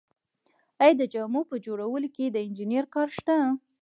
آیا 0.81 0.93
د 0.99 1.03
جامو 1.13 1.41
په 1.51 1.55
جوړولو 1.65 2.07
کې 2.15 2.25
د 2.29 2.37
انجینر 2.47 2.85
کار 2.95 3.09
شته 3.17 3.35